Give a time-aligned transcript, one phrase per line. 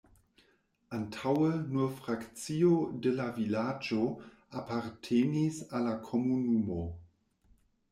[0.99, 2.71] Antaŭe nur frakcio
[3.07, 4.01] de la vilaĝo
[4.63, 6.83] apartenis al la komunumo.